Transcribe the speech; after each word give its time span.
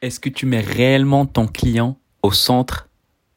Est-ce 0.00 0.20
que 0.20 0.28
tu 0.28 0.46
mets 0.46 0.60
réellement 0.60 1.26
ton 1.26 1.48
client 1.48 1.98
au 2.22 2.30
centre 2.30 2.88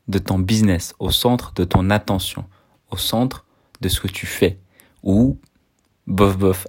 de 0.08 0.20
ton 0.20 0.38
business, 0.38 0.94
au 1.00 1.10
centre 1.10 1.54
de 1.54 1.64
ton 1.64 1.90
attention, 1.90 2.46
au 2.92 2.98
centre 2.98 3.46
de 3.82 3.90
ce 3.90 4.00
que 4.00 4.08
tu 4.08 4.28
fais? 4.28 4.60
Ou 5.02 5.40
bof 6.06 6.38
bof 6.38 6.68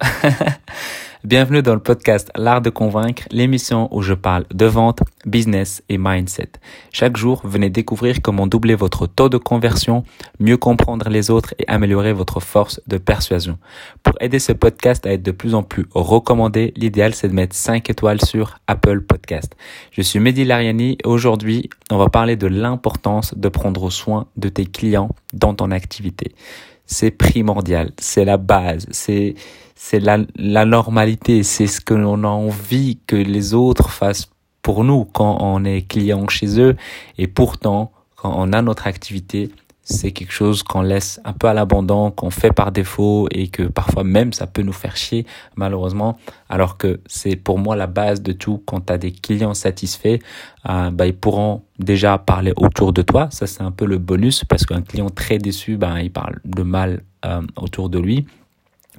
Bienvenue 1.23 1.61
dans 1.61 1.73
le 1.73 1.79
podcast 1.79 2.29
L'art 2.35 2.61
de 2.61 2.69
convaincre, 2.69 3.23
l'émission 3.31 3.87
où 3.95 4.01
je 4.01 4.13
parle 4.13 4.43
de 4.53 4.65
vente, 4.65 4.99
business 5.25 5.81
et 5.87 5.97
mindset. 5.97 6.49
Chaque 6.91 7.15
jour, 7.15 7.39
venez 7.45 7.69
découvrir 7.69 8.21
comment 8.21 8.45
doubler 8.45 8.75
votre 8.75 9.07
taux 9.07 9.29
de 9.29 9.37
conversion, 9.37 10.03
mieux 10.41 10.57
comprendre 10.57 11.07
les 11.07 11.31
autres 11.31 11.55
et 11.59 11.67
améliorer 11.69 12.11
votre 12.11 12.41
force 12.41 12.81
de 12.87 12.97
persuasion. 12.97 13.57
Pour 14.03 14.15
aider 14.19 14.39
ce 14.39 14.51
podcast 14.51 15.05
à 15.05 15.13
être 15.13 15.23
de 15.23 15.31
plus 15.31 15.55
en 15.55 15.63
plus 15.63 15.85
recommandé, 15.93 16.73
l'idéal 16.75 17.13
c'est 17.13 17.29
de 17.29 17.33
mettre 17.33 17.55
5 17.55 17.89
étoiles 17.89 18.19
sur 18.19 18.57
Apple 18.67 18.99
Podcast. 18.99 19.55
Je 19.91 20.01
suis 20.01 20.19
Mehdi 20.19 20.43
Lariani 20.43 20.97
et 21.01 21.07
aujourd'hui, 21.07 21.69
on 21.89 21.97
va 21.97 22.09
parler 22.09 22.35
de 22.35 22.47
l'importance 22.47 23.33
de 23.37 23.47
prendre 23.47 23.89
soin 23.89 24.27
de 24.35 24.49
tes 24.49 24.65
clients 24.65 25.15
dans 25.31 25.53
ton 25.53 25.71
activité 25.71 26.35
c'est 26.85 27.11
primordial, 27.11 27.91
c'est 27.99 28.25
la 28.25 28.37
base, 28.37 28.87
c'est 28.91 29.35
c'est 29.75 29.99
la, 29.99 30.19
la 30.35 30.65
normalité, 30.65 31.43
c'est 31.43 31.67
ce 31.67 31.81
que 31.81 31.93
l'on 31.93 32.23
a 32.23 32.27
envie 32.27 32.99
que 33.05 33.17
les 33.17 33.53
autres 33.53 33.89
fassent 33.89 34.29
pour 34.61 34.83
nous 34.83 35.03
quand 35.03 35.37
on 35.41 35.65
est 35.65 35.81
client 35.87 36.27
chez 36.29 36.59
eux 36.59 36.77
et 37.17 37.27
pourtant 37.27 37.91
quand 38.15 38.33
on 38.35 38.53
a 38.53 38.61
notre 38.61 38.87
activité, 38.87 39.49
c'est 39.83 40.11
quelque 40.11 40.31
chose 40.31 40.63
qu'on 40.63 40.81
laisse 40.81 41.19
un 41.25 41.33
peu 41.33 41.47
à 41.47 41.53
l'abandon, 41.53 42.09
qu'on 42.11 42.29
fait 42.29 42.51
par 42.51 42.71
défaut 42.71 43.27
et 43.31 43.49
que 43.49 43.63
parfois 43.63 44.03
même 44.03 44.31
ça 44.31 44.47
peut 44.47 44.61
nous 44.61 44.73
faire 44.73 44.95
chier 44.95 45.25
malheureusement. 45.55 46.17
Alors 46.49 46.77
que 46.77 47.01
c'est 47.05 47.35
pour 47.35 47.59
moi 47.59 47.75
la 47.75 47.87
base 47.87 48.21
de 48.21 48.31
tout. 48.31 48.63
Quand 48.65 48.85
tu 48.85 48.93
as 48.93 48.97
des 48.97 49.11
clients 49.11 49.53
satisfaits, 49.53 50.19
euh, 50.69 50.89
bah, 50.89 51.05
ils 51.05 51.15
pourront 51.15 51.63
déjà 51.79 52.17
parler 52.17 52.53
autour 52.55 52.93
de 52.93 53.01
toi. 53.01 53.27
Ça 53.31 53.45
c'est 53.45 53.63
un 53.63 53.71
peu 53.71 53.85
le 53.85 53.97
bonus 53.97 54.43
parce 54.45 54.65
qu'un 54.65 54.81
client 54.81 55.09
très 55.09 55.37
déçu, 55.37 55.77
bah, 55.77 56.01
il 56.01 56.11
parle 56.11 56.39
de 56.45 56.63
mal 56.63 57.03
euh, 57.25 57.41
autour 57.57 57.89
de 57.89 57.99
lui 57.99 58.25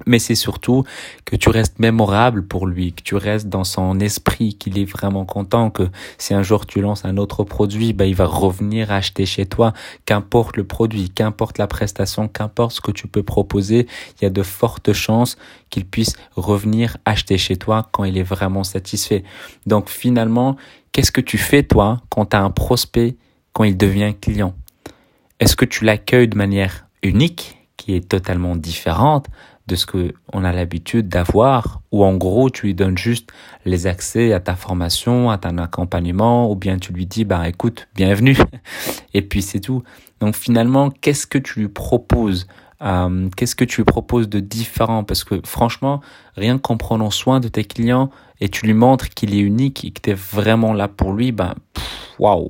mais 0.05 0.19
c'est 0.19 0.35
surtout 0.35 0.83
que 1.23 1.35
tu 1.35 1.49
restes 1.49 1.79
mémorable 1.79 2.45
pour 2.45 2.67
lui, 2.67 2.93
que 2.93 3.01
tu 3.01 3.15
restes 3.15 3.47
dans 3.47 3.63
son 3.63 3.99
esprit, 3.99 4.55
qu'il 4.55 4.77
est 4.77 4.85
vraiment 4.85 5.25
content, 5.25 5.69
que 5.69 5.89
si 6.17 6.33
un 6.33 6.43
jour 6.43 6.65
tu 6.65 6.81
lances 6.81 7.05
un 7.05 7.17
autre 7.17 7.43
produit, 7.43 7.93
bah, 7.93 8.05
il 8.05 8.15
va 8.15 8.25
revenir 8.25 8.91
acheter 8.91 9.25
chez 9.25 9.45
toi, 9.45 9.73
qu'importe 10.05 10.57
le 10.57 10.65
produit, 10.65 11.09
qu'importe 11.09 11.57
la 11.57 11.67
prestation, 11.67 12.27
qu'importe 12.27 12.73
ce 12.73 12.81
que 12.81 12.91
tu 12.91 13.07
peux 13.07 13.23
proposer, 13.23 13.87
il 14.19 14.23
y 14.23 14.27
a 14.27 14.29
de 14.29 14.43
fortes 14.43 14.93
chances 14.93 15.37
qu'il 15.69 15.85
puisse 15.85 16.15
revenir 16.35 16.97
acheter 17.05 17.37
chez 17.37 17.55
toi 17.55 17.87
quand 17.91 18.03
il 18.03 18.17
est 18.17 18.23
vraiment 18.23 18.63
satisfait. 18.63 19.23
Donc 19.65 19.89
finalement, 19.89 20.57
qu'est-ce 20.91 21.11
que 21.11 21.21
tu 21.21 21.37
fais 21.37 21.63
toi 21.63 22.01
quand 22.09 22.27
tu 22.27 22.35
as 22.35 22.41
un 22.41 22.51
prospect, 22.51 23.15
quand 23.53 23.63
il 23.63 23.77
devient 23.77 24.13
client? 24.19 24.55
Est-ce 25.39 25.55
que 25.55 25.65
tu 25.65 25.83
l'accueilles 25.83 26.27
de 26.27 26.37
manière 26.37 26.87
unique, 27.03 27.57
qui 27.77 27.93
est 27.93 28.07
totalement 28.07 28.55
différente 28.55 29.27
de 29.67 29.75
ce 29.75 29.85
que 29.85 30.13
on 30.31 30.43
a 30.43 30.51
l'habitude 30.51 31.09
d'avoir, 31.09 31.81
ou 31.91 32.03
en 32.03 32.15
gros 32.15 32.49
tu 32.49 32.67
lui 32.67 32.75
donnes 32.75 32.97
juste 32.97 33.31
les 33.65 33.87
accès 33.87 34.33
à 34.33 34.39
ta 34.39 34.55
formation, 34.55 35.29
à 35.29 35.37
ton 35.37 35.57
accompagnement, 35.57 36.51
ou 36.51 36.55
bien 36.55 36.77
tu 36.77 36.93
lui 36.93 37.05
dis 37.05 37.25
bah 37.25 37.47
écoute 37.47 37.87
bienvenue. 37.95 38.37
Et 39.13 39.21
puis 39.21 39.41
c'est 39.41 39.59
tout. 39.59 39.83
Donc 40.19 40.35
finalement 40.35 40.89
qu'est-ce 40.89 41.25
que 41.27 41.37
tu 41.37 41.59
lui 41.59 41.67
proposes 41.67 42.47
euh, 42.81 43.29
Qu'est-ce 43.35 43.55
que 43.55 43.65
tu 43.65 43.81
lui 43.81 43.85
proposes 43.85 44.29
de 44.29 44.39
différent? 44.39 45.03
Parce 45.03 45.23
que 45.23 45.41
franchement 45.43 46.01
rien 46.35 46.57
qu'en 46.57 46.77
prenant 46.77 47.09
soin 47.09 47.39
de 47.39 47.47
tes 47.47 47.63
clients 47.63 48.11
et 48.41 48.49
tu 48.49 48.65
lui 48.65 48.73
montres 48.73 49.09
qu'il 49.09 49.33
est 49.33 49.39
unique 49.39 49.85
et 49.85 49.91
que 49.91 50.01
tu 50.01 50.09
es 50.11 50.13
vraiment 50.13 50.73
là 50.73 50.87
pour 50.87 51.13
lui, 51.13 51.31
ben 51.31 51.55
waouh 52.19 52.49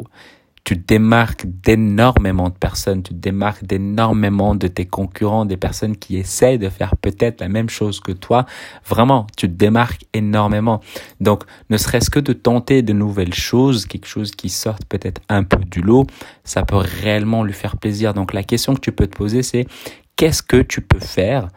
tu 0.65 0.75
démarques 0.75 1.45
d'énormément 1.45 2.49
de 2.49 2.55
personnes, 2.55 3.03
tu 3.03 3.13
démarques 3.13 3.63
d'énormément 3.63 4.55
de 4.55 4.67
tes 4.67 4.85
concurrents, 4.85 5.45
des 5.45 5.57
personnes 5.57 5.95
qui 5.95 6.17
essayent 6.17 6.57
de 6.57 6.69
faire 6.69 6.97
peut-être 6.97 7.39
la 7.39 7.49
même 7.49 7.69
chose 7.69 7.99
que 7.99 8.11
toi. 8.11 8.47
Vraiment, 8.83 9.27
tu 9.37 9.47
démarques 9.47 10.05
énormément. 10.13 10.81
Donc, 11.21 11.43
ne 11.69 11.77
serait-ce 11.77 12.09
que 12.09 12.19
de 12.19 12.33
tenter 12.33 12.81
de 12.81 12.93
nouvelles 12.93 13.35
choses, 13.35 13.85
quelque 13.85 14.07
chose 14.07 14.31
qui 14.31 14.49
sorte 14.49 14.85
peut-être 14.85 15.21
un 15.29 15.43
peu 15.43 15.63
du 15.63 15.81
lot, 15.81 16.07
ça 16.43 16.63
peut 16.63 16.77
réellement 16.77 17.43
lui 17.43 17.53
faire 17.53 17.77
plaisir. 17.77 18.15
Donc, 18.15 18.33
la 18.33 18.43
question 18.43 18.73
que 18.73 18.81
tu 18.81 18.91
peux 18.91 19.05
te 19.05 19.15
poser, 19.15 19.43
c'est 19.43 19.67
qu'est-ce 20.15 20.41
que 20.41 20.57
tu 20.61 20.81
peux 20.81 20.99
faire 20.99 21.47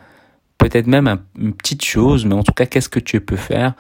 Peut-être 0.59 0.87
même 0.87 1.19
une 1.39 1.55
petite 1.55 1.85
chose, 1.85 2.27
mais 2.27 2.35
en 2.35 2.43
tout 2.43 2.53
cas, 2.53 2.67
qu'est-ce 2.67 2.91
que 2.91 3.01
tu 3.01 3.23
peux 3.23 3.37
faire 3.37 3.73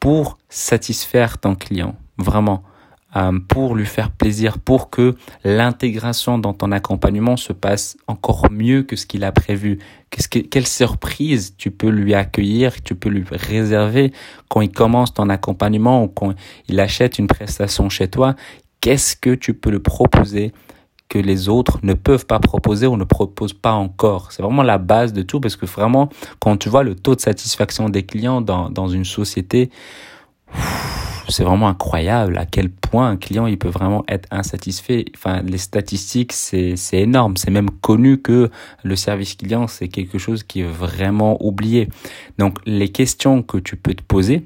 pour 0.00 0.36
satisfaire 0.50 1.38
ton 1.38 1.54
client? 1.54 1.96
Vraiment. 2.18 2.62
Euh, 3.16 3.38
pour 3.48 3.74
lui 3.74 3.86
faire 3.86 4.10
plaisir, 4.10 4.58
pour 4.58 4.90
que 4.90 5.14
l'intégration 5.42 6.38
dans 6.38 6.52
ton 6.52 6.70
accompagnement 6.70 7.38
se 7.38 7.54
passe 7.54 7.96
encore 8.08 8.50
mieux 8.50 8.82
que 8.82 8.94
ce 8.94 9.06
qu'il 9.06 9.24
a 9.24 9.32
prévu. 9.32 9.78
Qu'est-ce 10.10 10.28
que, 10.28 10.40
quelle 10.40 10.66
surprise 10.66 11.54
tu 11.56 11.70
peux 11.70 11.88
lui 11.88 12.12
accueillir, 12.12 12.82
tu 12.82 12.94
peux 12.94 13.08
lui 13.08 13.24
réserver 13.30 14.12
quand 14.48 14.60
il 14.60 14.70
commence 14.70 15.14
ton 15.14 15.30
accompagnement 15.30 16.04
ou 16.04 16.08
quand 16.08 16.34
il 16.68 16.78
achète 16.78 17.18
une 17.18 17.26
prestation 17.26 17.88
chez 17.88 18.08
toi. 18.08 18.34
Qu'est-ce 18.82 19.16
que 19.16 19.34
tu 19.34 19.54
peux 19.54 19.70
lui 19.70 19.78
proposer 19.78 20.52
que 21.08 21.18
les 21.18 21.48
autres 21.48 21.78
ne 21.84 21.94
peuvent 21.94 22.26
pas 22.26 22.38
proposer 22.38 22.86
ou 22.86 22.98
ne 22.98 23.04
proposent 23.04 23.54
pas 23.54 23.72
encore? 23.72 24.30
C'est 24.32 24.42
vraiment 24.42 24.62
la 24.62 24.76
base 24.76 25.14
de 25.14 25.22
tout 25.22 25.40
parce 25.40 25.56
que 25.56 25.64
vraiment, 25.64 26.10
quand 26.38 26.58
tu 26.58 26.68
vois 26.68 26.82
le 26.82 26.94
taux 26.94 27.14
de 27.14 27.20
satisfaction 27.20 27.88
des 27.88 28.02
clients 28.02 28.42
dans, 28.42 28.68
dans 28.68 28.88
une 28.88 29.06
société, 29.06 29.70
c'est 31.28 31.44
vraiment 31.44 31.68
incroyable 31.68 32.38
à 32.38 32.46
quel 32.46 32.70
point 32.70 33.08
un 33.08 33.16
client 33.16 33.46
il 33.46 33.58
peut 33.58 33.68
vraiment 33.68 34.04
être 34.08 34.28
insatisfait. 34.30 35.06
Enfin, 35.14 35.42
les 35.42 35.58
statistiques 35.58 36.32
c'est 36.32 36.76
énorme. 36.92 37.36
C'est 37.36 37.50
même 37.50 37.70
connu 37.70 38.20
que 38.20 38.50
le 38.82 38.96
service 38.96 39.34
client 39.34 39.66
c'est 39.66 39.88
quelque 39.88 40.18
chose 40.18 40.42
qui 40.42 40.60
est 40.60 40.70
vraiment 40.70 41.44
oublié. 41.44 41.88
Donc 42.38 42.58
les 42.66 42.90
questions 42.90 43.42
que 43.42 43.58
tu 43.58 43.76
peux 43.76 43.94
te 43.94 44.02
poser, 44.02 44.44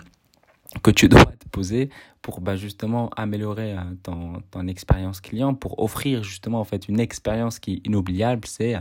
que 0.83 0.91
tu 0.91 1.09
dois 1.11 1.25
te 1.25 1.49
poser 1.51 1.91
pour 2.23 2.41
bah, 2.41 2.57
justement 2.57 3.11
améliorer 3.17 3.73
hein, 3.73 3.95
ton, 4.03 4.43
ton 4.51 4.67
expérience 4.67 5.21
client, 5.21 5.55
pour 5.55 5.83
offrir 5.83 6.23
justement 6.23 6.61
en 6.61 6.65
fait 6.65 6.89
une 6.89 7.01
expérience 7.01 7.59
qui 7.59 7.75
est 7.75 7.87
inoubliable, 7.87 8.47
c'est 8.47 8.77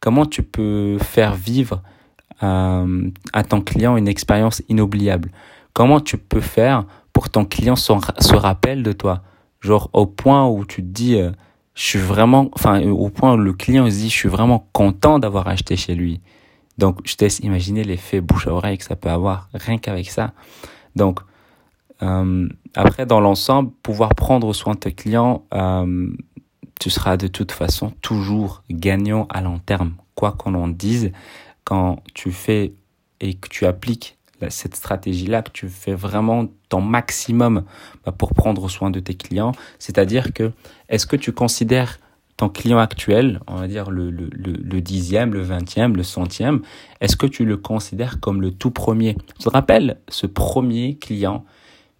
comment 0.00 0.26
tu 0.26 0.42
peux 0.42 0.98
faire 0.98 1.34
vivre 1.34 1.82
euh, 2.42 3.10
à 3.32 3.44
ton 3.44 3.60
client 3.60 3.96
une 3.96 4.08
expérience 4.08 4.62
inoubliable? 4.68 5.30
Comment 5.72 6.00
tu 6.00 6.18
peux 6.18 6.40
faire 6.40 6.84
pour 7.12 7.24
que 7.24 7.30
ton 7.30 7.44
client 7.44 7.76
se 7.76 8.34
rappelle 8.34 8.82
de 8.82 8.92
toi. 8.92 9.22
Genre 9.60 9.90
au 9.92 10.06
point 10.06 10.46
où 10.48 10.64
tu 10.64 10.82
te 10.82 10.88
dis, 10.88 11.16
euh, 11.16 11.30
je 11.74 11.82
suis 11.82 11.98
vraiment, 11.98 12.50
enfin 12.52 12.82
au 12.82 13.08
point 13.08 13.34
où 13.34 13.36
le 13.36 13.52
client 13.52 13.86
se 13.86 13.96
dit, 13.96 14.10
je 14.10 14.16
suis 14.16 14.28
vraiment 14.28 14.68
content 14.72 15.18
d'avoir 15.18 15.46
acheté 15.48 15.76
chez 15.76 15.94
lui. 15.94 16.20
Donc 16.78 16.98
je 17.04 17.14
te 17.14 17.24
laisse 17.24 17.38
imaginer 17.40 17.84
l'effet 17.84 18.20
bouche 18.20 18.46
à 18.46 18.52
oreille 18.52 18.78
que 18.78 18.84
ça 18.84 18.96
peut 18.96 19.10
avoir 19.10 19.48
rien 19.52 19.78
qu'avec 19.78 20.10
ça. 20.10 20.32
Donc 20.96 21.20
euh, 22.02 22.48
après 22.74 23.06
dans 23.06 23.20
l'ensemble, 23.20 23.70
pouvoir 23.82 24.14
prendre 24.14 24.52
soin 24.52 24.74
de 24.74 24.80
tes 24.80 24.92
clients, 24.92 25.44
euh, 25.54 26.10
tu 26.80 26.90
seras 26.90 27.16
de 27.16 27.28
toute 27.28 27.52
façon 27.52 27.92
toujours 28.00 28.64
gagnant 28.70 29.26
à 29.30 29.40
long 29.40 29.58
terme. 29.58 29.94
Quoi 30.14 30.32
qu'on 30.32 30.54
en 30.54 30.68
dise, 30.68 31.12
quand 31.64 32.02
tu 32.14 32.32
fais 32.32 32.72
et 33.20 33.34
que 33.34 33.48
tu 33.48 33.66
appliques 33.66 34.18
cette 34.50 34.76
stratégie-là, 34.76 35.42
que 35.42 35.50
tu 35.50 35.68
fais 35.68 35.94
vraiment 35.94 36.46
ton 36.68 36.80
maximum 36.80 37.64
bah, 38.04 38.12
pour 38.12 38.34
prendre 38.34 38.68
soin 38.68 38.90
de 38.90 39.00
tes 39.00 39.14
clients. 39.14 39.52
C'est-à-dire 39.78 40.32
que, 40.32 40.52
est-ce 40.88 41.06
que 41.06 41.16
tu 41.16 41.32
considères 41.32 41.98
ton 42.36 42.48
client 42.48 42.78
actuel, 42.78 43.40
on 43.46 43.56
va 43.56 43.68
dire 43.68 43.90
le, 43.90 44.10
le, 44.10 44.28
le, 44.32 44.80
dixième, 44.80 45.32
le 45.32 45.42
vingtième, 45.42 45.96
le 45.96 46.02
centième, 46.02 46.62
est-ce 47.00 47.16
que 47.16 47.26
tu 47.26 47.44
le 47.44 47.56
considères 47.56 48.20
comme 48.20 48.40
le 48.40 48.50
tout 48.50 48.70
premier? 48.70 49.16
Tu 49.38 49.44
te 49.44 49.48
rappelles 49.48 49.98
ce 50.08 50.26
premier 50.26 50.96
client 50.96 51.44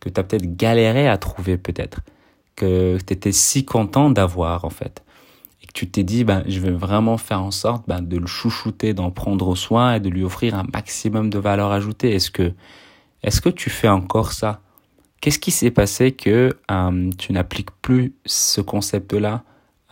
que 0.00 0.08
tu 0.08 0.18
as 0.18 0.24
peut-être 0.24 0.56
galéré 0.56 1.06
à 1.06 1.18
trouver 1.18 1.58
peut-être, 1.58 2.00
que 2.56 2.98
tu 3.06 3.12
étais 3.12 3.30
si 3.30 3.64
content 3.64 4.10
d'avoir 4.10 4.64
en 4.64 4.70
fait 4.70 5.04
tu 5.72 5.88
t'es 5.88 6.04
dit, 6.04 6.24
ben, 6.24 6.42
je 6.46 6.60
vais 6.60 6.70
vraiment 6.70 7.16
faire 7.16 7.42
en 7.42 7.50
sorte 7.50 7.84
ben, 7.88 8.02
de 8.02 8.18
le 8.18 8.26
chouchouter, 8.26 8.94
d'en 8.94 9.10
prendre 9.10 9.54
soin 9.56 9.94
et 9.94 10.00
de 10.00 10.08
lui 10.08 10.24
offrir 10.24 10.54
un 10.54 10.64
maximum 10.72 11.30
de 11.30 11.38
valeur 11.38 11.72
ajoutée. 11.72 12.14
Est-ce 12.14 12.30
que, 12.30 12.52
est-ce 13.22 13.40
que 13.40 13.48
tu 13.48 13.70
fais 13.70 13.88
encore 13.88 14.32
ça? 14.32 14.60
Qu'est-ce 15.20 15.38
qui 15.38 15.50
s'est 15.50 15.70
passé 15.70 16.12
que 16.12 16.56
euh, 16.70 17.10
tu 17.16 17.32
n'appliques 17.32 17.70
plus 17.80 18.12
ce 18.26 18.60
concept-là? 18.60 19.44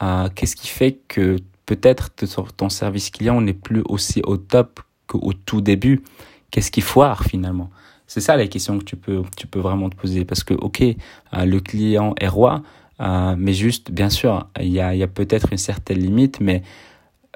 Euh, 0.03 0.29
Qu'est-ce 0.35 0.56
qui 0.56 0.69
fait 0.69 0.99
que 1.09 1.37
peut-être 1.67 2.11
ton 2.56 2.69
service 2.69 3.11
client 3.11 3.41
n'est 3.41 3.55
plus 3.55 3.82
aussi 3.88 4.23
au 4.25 4.37
top 4.37 4.81
qu'au 5.06 5.32
tout 5.32 5.61
début? 5.61 6.03
Qu'est-ce 6.50 6.71
qui 6.71 6.81
foire 6.81 7.23
finalement? 7.25 7.71
C'est 8.09 8.21
ça 8.21 8.37
la 8.37 8.49
question 8.49 8.77
que 8.81 8.85
tu 8.85 8.97
peux, 8.97 9.23
tu 9.37 9.47
peux 9.47 9.61
vraiment 9.61 9.88
te 9.88 9.94
poser. 9.94 10.25
Parce 10.25 10.43
que, 10.43 10.55
ok, 10.55 10.82
euh, 10.82 11.44
le 11.44 11.61
client 11.61 12.15
est 12.19 12.27
roi, 12.27 12.62
euh, 13.00 13.35
mais 13.38 13.52
juste, 13.52 13.91
bien 13.91 14.11
sûr, 14.11 14.49
il 14.61 14.69
y 14.69 14.81
a, 14.81 15.06
peut-être 15.06 15.52
une 15.52 15.58
certaine 15.58 15.99
limite, 15.99 16.41
mais 16.41 16.62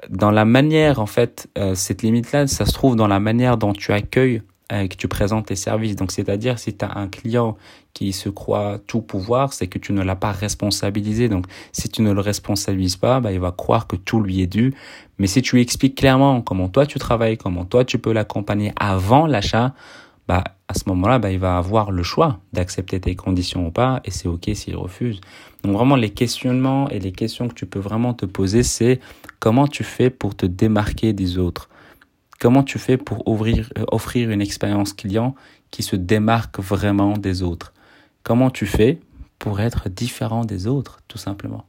dans 0.09 0.31
la 0.31 0.45
manière, 0.45 0.99
en 0.99 1.05
fait, 1.05 1.47
euh, 1.57 1.73
cette 1.75 2.03
limite-là, 2.03 2.47
ça 2.47 2.65
se 2.65 2.73
trouve 2.73 2.95
dans 2.95 3.07
la 3.07 3.19
manière 3.19 3.57
dont 3.57 3.73
tu 3.73 3.91
accueilles 3.91 4.41
euh, 4.71 4.87
que 4.87 4.95
tu 4.95 5.07
présentes 5.07 5.47
tes 5.47 5.55
services. 5.55 5.95
Donc, 5.95 6.11
c'est-à-dire, 6.11 6.59
si 6.59 6.75
tu 6.75 6.85
as 6.85 6.97
un 6.97 7.07
client 7.07 7.57
qui 7.93 8.13
se 8.13 8.29
croit 8.29 8.79
tout 8.87 9.01
pouvoir, 9.01 9.53
c'est 9.53 9.67
que 9.67 9.79
tu 9.79 9.93
ne 9.93 10.03
l'as 10.03 10.15
pas 10.15 10.31
responsabilisé. 10.31 11.29
Donc, 11.29 11.45
si 11.71 11.89
tu 11.89 12.01
ne 12.01 12.11
le 12.11 12.19
responsabilises 12.19 12.97
pas, 12.97 13.19
bah, 13.19 13.31
il 13.31 13.39
va 13.39 13.51
croire 13.51 13.87
que 13.87 13.95
tout 13.95 14.19
lui 14.19 14.41
est 14.41 14.47
dû. 14.47 14.73
Mais 15.17 15.27
si 15.27 15.41
tu 15.41 15.55
lui 15.55 15.61
expliques 15.61 15.95
clairement 15.95 16.41
comment 16.41 16.67
toi 16.67 16.85
tu 16.85 16.99
travailles, 16.99 17.37
comment 17.37 17.63
toi 17.63 17.85
tu 17.85 17.97
peux 17.97 18.11
l'accompagner 18.11 18.73
avant 18.75 19.25
l'achat, 19.25 19.73
bah, 20.27 20.43
à 20.67 20.73
ce 20.73 20.83
moment-là, 20.87 21.19
bah, 21.19 21.31
il 21.31 21.39
va 21.39 21.57
avoir 21.57 21.91
le 21.91 22.03
choix 22.03 22.39
d'accepter 22.53 22.99
tes 22.99 23.15
conditions 23.15 23.67
ou 23.67 23.71
pas, 23.71 24.01
et 24.05 24.11
c'est 24.11 24.27
OK 24.27 24.49
s'il 24.53 24.75
refuse. 24.75 25.21
Donc 25.63 25.73
vraiment, 25.73 25.95
les 25.95 26.11
questionnements 26.11 26.89
et 26.89 26.99
les 26.99 27.11
questions 27.11 27.47
que 27.47 27.53
tu 27.53 27.65
peux 27.65 27.79
vraiment 27.79 28.13
te 28.13 28.25
poser, 28.25 28.63
c'est 28.63 28.99
comment 29.39 29.67
tu 29.67 29.83
fais 29.83 30.09
pour 30.09 30.35
te 30.35 30.45
démarquer 30.45 31.13
des 31.13 31.37
autres? 31.37 31.69
Comment 32.39 32.63
tu 32.63 32.79
fais 32.79 32.97
pour 32.97 33.27
ouvrir, 33.27 33.71
euh, 33.77 33.85
offrir 33.91 34.29
une 34.29 34.41
expérience 34.41 34.93
client 34.93 35.35
qui 35.71 35.83
se 35.83 35.95
démarque 35.95 36.59
vraiment 36.59 37.17
des 37.17 37.43
autres? 37.43 37.73
Comment 38.23 38.49
tu 38.49 38.65
fais 38.65 38.99
pour 39.39 39.59
être 39.59 39.89
différent 39.89 40.43
des 40.45 40.67
autres, 40.67 41.01
tout 41.07 41.17
simplement? 41.17 41.65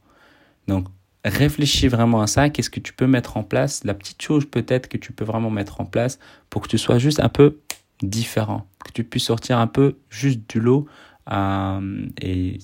Donc, 0.67 0.87
réfléchis 1.23 1.87
vraiment 1.87 2.21
à 2.21 2.27
ça. 2.27 2.49
Qu'est-ce 2.49 2.69
que 2.69 2.79
tu 2.79 2.93
peux 2.93 3.07
mettre 3.07 3.37
en 3.37 3.43
place? 3.43 3.83
La 3.83 3.93
petite 3.93 4.21
chose 4.21 4.45
peut-être 4.45 4.89
que 4.89 4.97
tu 4.97 5.13
peux 5.13 5.25
vraiment 5.25 5.49
mettre 5.49 5.81
en 5.81 5.85
place 5.85 6.19
pour 6.49 6.61
que 6.61 6.67
tu 6.67 6.77
sois 6.77 6.97
juste 6.97 7.19
un 7.19 7.29
peu 7.29 7.59
différent, 8.01 8.67
que 8.83 8.91
tu 8.91 9.03
puisses 9.03 9.25
sortir 9.25 9.59
un 9.59 9.67
peu 9.67 9.97
juste 10.09 10.41
du 10.49 10.59
lot. 10.59 10.87
Euh, 11.31 12.07
et 12.21 12.59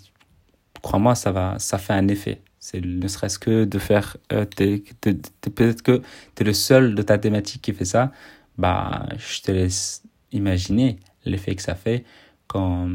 crois-moi, 0.82 1.16
ça 1.16 1.32
va, 1.32 1.58
ça 1.60 1.78
fait 1.78 1.94
un 1.94 2.08
effet. 2.08 2.42
C'est 2.60 2.84
ne 2.84 3.08
serait-ce 3.08 3.40
que 3.40 3.66
de 3.66 3.80
faire, 3.80 4.18
euh, 4.32 4.46
peut-être 4.46 5.82
que 5.82 6.02
tu 6.36 6.44
es 6.44 6.46
le 6.46 6.54
seul 6.54 6.96
de 6.96 7.02
ta 7.02 7.18
thématique 7.18 7.62
qui 7.62 7.74
fait 7.74 7.86
ça. 7.86 8.12
Bah, 8.58 9.08
je 9.18 9.42
te 9.42 9.52
laisse 9.52 10.04
imaginer 10.32 11.00
l'effet 11.26 11.56
que 11.56 11.62
ça 11.62 11.76
fait 11.76 12.06
quand 12.48 12.90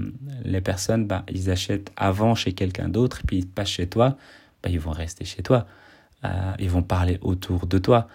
les 0.45 0.61
personnes, 0.61 1.07
bah, 1.07 1.25
ils 1.29 1.51
achètent 1.51 1.91
avant 1.97 2.35
chez 2.35 2.53
quelqu'un 2.53 2.89
d'autre, 2.89 3.23
puis 3.27 3.39
ils 3.39 3.49
passent 3.49 3.69
chez 3.69 3.89
toi, 3.89 4.17
bah, 4.63 4.71
ils 4.71 4.81
vont 4.81 4.93
rester 4.93 5.25
chez 5.25 5.43
toi. 5.43 5.67
Euh, 6.25 6.53
ils 6.59 6.71
vont 6.71 6.83
parler 6.83 7.19
autour 7.21 7.67
de 7.67 7.79
toi. 7.79 8.09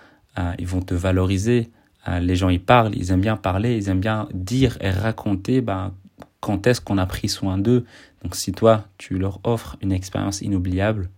Ils 0.58 0.66
vont 0.66 0.82
te 0.82 0.96
valoriser. 0.96 1.70
Euh, 2.08 2.20
les 2.20 2.36
gens, 2.36 2.50
ils 2.50 2.64
parlent, 2.64 2.96
ils 2.96 3.12
aiment 3.12 3.22
bien 3.22 3.38
parler, 3.38 3.78
ils 3.78 3.90
aiment 3.90 4.00
bien 4.00 4.28
dire 4.34 4.78
et 4.82 4.90
raconter 4.90 5.62
bah, 5.62 5.92
quand 6.40 6.68
est-ce 6.68 6.82
qu'on 6.82 6.98
a 6.98 7.06
pris 7.06 7.30
soin 7.30 7.58
d'eux. 7.58 7.86
Donc 8.24 8.36
si 8.36 8.52
toi, 8.52 8.86
tu 8.98 9.18
leur 9.18 9.40
offres 9.44 9.78
une 9.82 9.92
expérience 9.92 10.42
inoubliable, 10.42 11.10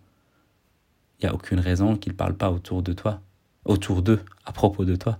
il 1.20 1.26
n'y 1.26 1.30
a 1.30 1.34
aucune 1.34 1.60
raison 1.60 1.96
qu'ils 1.96 2.12
ne 2.12 2.18
parlent 2.18 2.38
pas 2.38 2.52
autour 2.52 2.84
de 2.84 2.94
toi, 2.94 3.22
autour 3.64 4.02
d'eux, 4.02 4.22
à 4.46 4.52
propos 4.52 4.86
de 4.86 4.96
toi. 4.96 5.18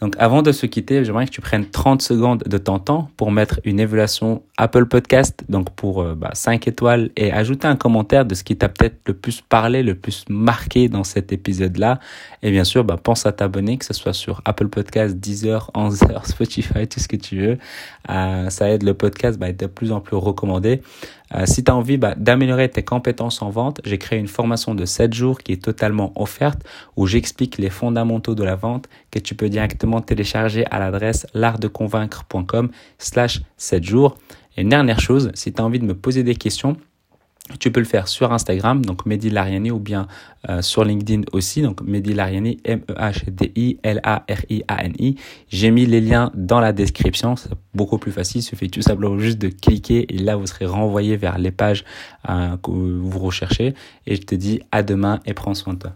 Donc 0.00 0.14
avant 0.18 0.42
de 0.42 0.52
se 0.52 0.66
quitter, 0.66 1.04
j'aimerais 1.04 1.26
que 1.26 1.30
tu 1.30 1.40
prennes 1.40 1.66
30 1.66 2.02
secondes 2.02 2.44
de 2.46 2.58
ton 2.58 2.78
temps 2.78 3.10
pour 3.16 3.32
mettre 3.32 3.60
une 3.64 3.80
évaluation 3.80 4.42
Apple 4.56 4.86
Podcast, 4.86 5.44
donc 5.48 5.70
pour 5.70 6.02
euh, 6.02 6.14
bah, 6.14 6.30
5 6.34 6.68
étoiles, 6.68 7.10
et 7.16 7.32
ajouter 7.32 7.66
un 7.66 7.74
commentaire 7.74 8.24
de 8.24 8.34
ce 8.34 8.44
qui 8.44 8.56
t'a 8.56 8.68
peut-être 8.68 8.96
le 9.06 9.14
plus 9.14 9.40
parlé, 9.40 9.82
le 9.82 9.94
plus 9.96 10.24
marqué 10.28 10.88
dans 10.88 11.04
cet 11.04 11.32
épisode-là. 11.32 11.98
Et 12.42 12.50
bien 12.50 12.64
sûr, 12.64 12.84
bah, 12.84 12.96
pense 13.02 13.26
à 13.26 13.32
t'abonner, 13.32 13.76
que 13.76 13.84
ce 13.84 13.94
soit 13.94 14.12
sur 14.12 14.40
Apple 14.44 14.68
Podcast, 14.68 15.16
Deezer, 15.16 15.70
11h, 15.74 16.26
Spotify, 16.28 16.86
tout 16.86 17.00
ce 17.00 17.08
que 17.08 17.16
tu 17.16 17.40
veux. 17.40 17.58
Euh, 18.08 18.50
ça 18.50 18.70
aide 18.70 18.84
le 18.84 18.94
podcast 18.94 19.38
bah, 19.38 19.46
à 19.46 19.48
être 19.50 19.60
de 19.60 19.66
plus 19.66 19.90
en 19.90 20.00
plus 20.00 20.16
recommandé. 20.16 20.80
Euh, 21.34 21.44
si 21.46 21.62
tu 21.62 21.70
as 21.70 21.76
envie 21.76 21.98
bah, 21.98 22.14
d'améliorer 22.16 22.68
tes 22.68 22.82
compétences 22.82 23.42
en 23.42 23.50
vente, 23.50 23.80
j'ai 23.84 23.98
créé 23.98 24.18
une 24.18 24.28
formation 24.28 24.74
de 24.74 24.84
7 24.84 25.12
jours 25.12 25.38
qui 25.38 25.52
est 25.52 25.62
totalement 25.62 26.12
offerte 26.16 26.62
où 26.96 27.06
j'explique 27.06 27.58
les 27.58 27.70
fondamentaux 27.70 28.34
de 28.34 28.44
la 28.44 28.56
vente 28.56 28.88
que 29.10 29.18
tu 29.18 29.34
peux 29.34 29.48
directement 29.48 30.00
télécharger 30.00 30.64
à 30.70 30.78
l'adresse 30.78 31.26
l'artdeconvaincre.com 31.34 32.70
slash 32.98 33.42
7 33.56 33.84
jours. 33.84 34.16
Et 34.56 34.62
une 34.62 34.70
dernière 34.70 35.00
chose, 35.00 35.30
si 35.34 35.52
tu 35.52 35.60
as 35.60 35.64
envie 35.64 35.78
de 35.78 35.84
me 35.84 35.94
poser 35.94 36.22
des 36.22 36.34
questions, 36.34 36.76
tu 37.58 37.70
peux 37.70 37.80
le 37.80 37.86
faire 37.86 38.08
sur 38.08 38.32
Instagram, 38.32 38.82
donc 38.84 39.06
Mehdi 39.06 39.30
Lariani, 39.30 39.70
ou 39.70 39.78
bien 39.78 40.06
euh, 40.48 40.60
sur 40.62 40.84
LinkedIn 40.84 41.22
aussi, 41.32 41.62
donc 41.62 41.80
Mehdi 41.82 42.14
Lariani, 42.14 42.58
M-E-H-D-I-L-A-R-I-A-N-I. 42.64 45.14
J'ai 45.48 45.70
mis 45.70 45.86
les 45.86 46.00
liens 46.00 46.32
dans 46.34 46.60
la 46.60 46.72
description, 46.72 47.36
c'est 47.36 47.50
beaucoup 47.74 47.98
plus 47.98 48.12
facile, 48.12 48.40
il 48.40 48.44
suffit 48.44 48.70
tout 48.70 48.82
simplement 48.82 49.18
juste 49.18 49.38
de 49.38 49.48
cliquer 49.48 50.06
et 50.12 50.18
là 50.18 50.36
vous 50.36 50.46
serez 50.46 50.66
renvoyé 50.66 51.16
vers 51.16 51.38
les 51.38 51.50
pages 51.50 51.84
euh, 52.28 52.56
que 52.56 52.70
vous 52.70 53.18
recherchez. 53.18 53.74
Et 54.06 54.16
je 54.16 54.22
te 54.22 54.34
dis 54.34 54.60
à 54.72 54.82
demain 54.82 55.20
et 55.26 55.34
prends 55.34 55.54
soin 55.54 55.74
de 55.74 55.78
toi. 55.78 55.92